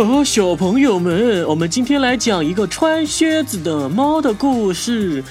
[0.00, 5.24] 哦，小朋友们，我们今天来讲一个穿靴子的猫的故事。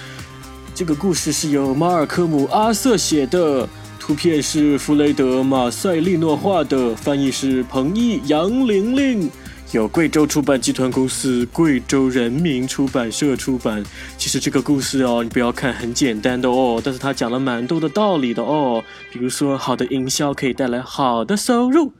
[0.76, 3.67] 这个故事是由马尔科姆·阿瑟写的，
[3.97, 9.31] 图片是弗雷德·马塞利诺画的，翻译是彭毅、杨玲玲，
[9.72, 13.81] 由贵州出版集团公司、贵州人民出版社出版。
[14.18, 21.94] 其实这个故事哦，你不要看很简单的哦，但是他讲了蛮多的道理的哦，比如说好的营销可以带来好的收入。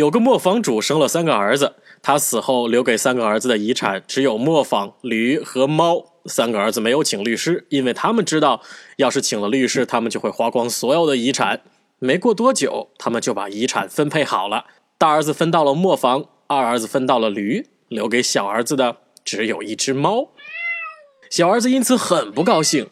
[0.00, 6.06] 有个磨坊主生了三个儿子，他死后留给三个儿子的遗产只有磨坊、驴和猫。
[6.24, 8.62] 三个儿子没有请律师，因为他们知道，
[8.96, 11.60] 要是请了律师，他们就会花光所有的遗产。
[11.98, 14.64] 没过多久，他们就把遗产分配好了。
[14.96, 20.28] 大儿子分到了磨坊，二儿子分到了驴，留给小儿子的只有一只猫。
[21.28, 22.88] 小儿子因此很不高兴。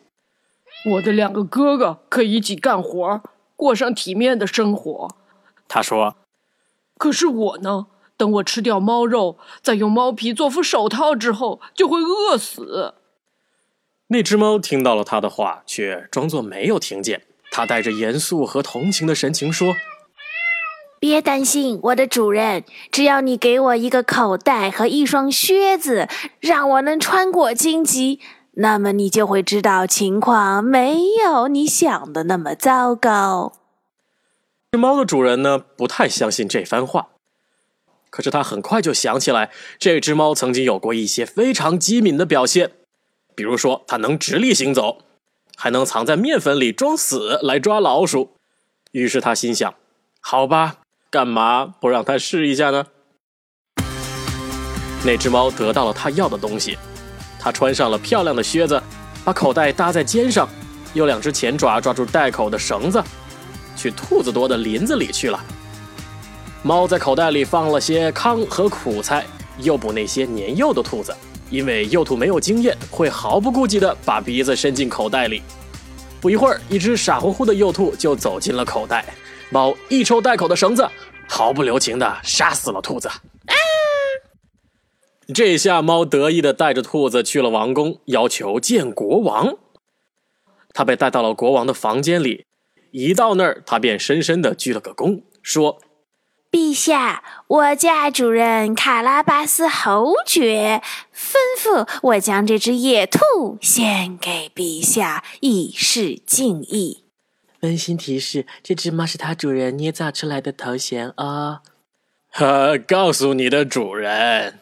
[0.90, 3.22] 我的两个哥哥可以一起干活，
[3.56, 5.16] 过上体面的生活。
[5.66, 6.14] 他说。
[6.98, 7.86] 可是我呢？
[8.18, 12.94] 等我吃掉猫肉，再用猫皮做副手套之后，就会饿死。
[14.08, 17.22] 那只猫听到了他的话，却装作没有听见。
[17.52, 19.76] 他带着严肃和同情的神情说
[20.98, 26.08] ：“别担心，我的主人，只要你给我一个口袋和一双靴子，
[26.40, 28.18] 让我能穿过荆棘，
[28.54, 33.52] 那么你就会知道情况没有你想的那么糟糕。”
[34.70, 37.08] 这猫的主人呢，不太相信这番话。
[38.10, 42.72] 可是他很快就想起来，这只猫曾经有过一些非常机敏的表现，
[43.34, 44.98] 比如说它能直立行走，
[45.56, 48.34] 还能藏在面粉里装死来抓老鼠。
[48.92, 49.74] 于是他心想：
[50.20, 52.88] 好吧，干嘛不让它试一下呢？
[55.02, 56.76] 那只猫得到了它要的东西，
[57.40, 58.82] 它穿上了漂亮的靴子，
[59.24, 60.46] 把口袋搭在肩上，
[60.92, 63.02] 用两只前爪抓住袋口的绳子。
[63.78, 65.42] 去兔子多的林子里去了。
[66.62, 69.24] 猫在口袋里放了些糠和苦菜，
[69.60, 71.16] 诱捕那些年幼的兔子。
[71.50, 75.42] 因为幼兔没有经验，会毫不顾忌地把鼻子伸进口袋里。
[76.20, 79.02] 不一会儿，一只傻乎乎的幼兔就走进了口袋。
[79.48, 80.86] 猫一抽袋口的绳子，
[81.26, 83.08] 毫不留情地杀死了兔子。
[85.32, 89.56] 这下，猫得意地带着兔子去了王宫，要求见国王。
[90.74, 92.44] 他被带到了国王的房间里。
[92.98, 95.80] 一到那儿，他便深深的鞠了个躬，说
[96.50, 100.82] ：“陛下，我家主人卡拉巴斯侯爵
[101.14, 107.04] 吩咐我将这只野兔献给陛下，以示敬意。
[107.60, 111.60] 温馨提示：这只猫是它主人捏造出来的头衔哦。
[112.34, 114.58] ”呵，告诉你的主人，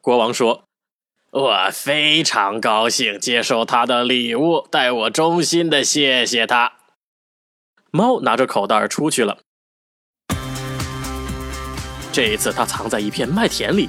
[0.00, 0.64] 国王说
[1.30, 6.72] ：“我非常高兴接受他的礼物，代我衷心的谢谢他。”
[7.96, 9.38] 猫拿着口袋出去了。
[12.12, 13.88] 这一次，它藏在一片麦田里。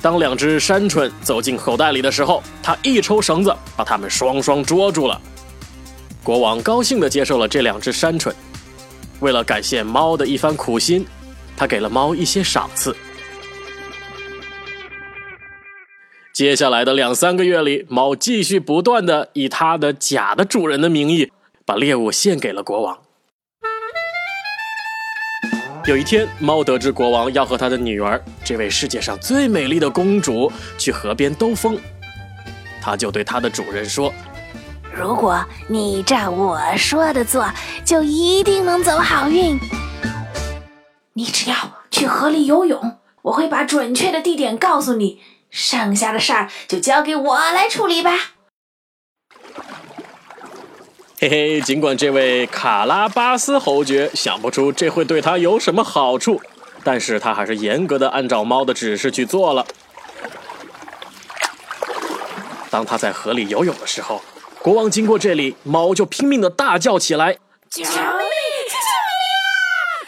[0.00, 5.20] 当两只山鹑走进口袋里的时候，它一抽绳子，把它们双双捉住了。
[6.22, 8.32] 国王高兴地接受了这两只山鹑。
[9.18, 11.04] 为了感谢猫的一番苦心，
[11.56, 12.96] 他给了猫一些赏赐。
[16.32, 21.32] 接下来的两三个月里，猫继续不断地以它的假的主人的名义。
[21.64, 22.98] 把猎物献给了国王。
[25.84, 31.76] 有一天，猫得知国王要和他的女儿，这位世界上最美丽的公主，去河边兜风，
[32.80, 34.14] 他就对他的主人说
[34.94, 37.50] ：“如果你照我说的做，
[37.84, 39.58] 就一定能走好运。
[41.14, 41.56] 你只要
[41.90, 45.20] 去河里游泳，我会把准确的地点告诉你，
[45.50, 48.12] 剩下的事儿就交给我来处理吧。”
[51.22, 56.42] 嘿嘿，尽管这位卡拉巴斯侯爵想不出这会对他有什么好处，
[56.82, 59.64] 但是他还是严格的按照猫的指示去做了。
[62.70, 64.20] 当他在河里游泳的时候，
[64.58, 67.34] 国王经过这里，猫就拼命的大叫起来
[67.70, 67.92] ：“救命！
[67.92, 68.34] 救命啊！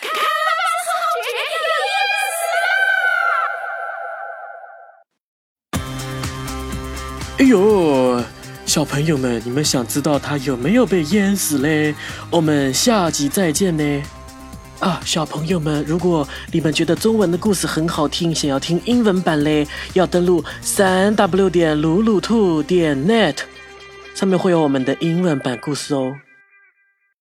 [0.02, 1.28] 卡拉巴斯侯爵
[1.94, 2.26] 要淹
[7.38, 8.03] 死了！”哎呦！
[8.74, 11.94] 小朋友们，你们想知道他有没有被淹死嘞？
[12.28, 14.02] 我们下集再见呢！
[14.80, 23.36] 啊，小朋友们，如果你们觉得中文的故事很好听，想要听英文版嘞，要登录三 w 点鲁鲁兔点 net，
[24.12, 26.12] 上面会有我们的英文版故事哦。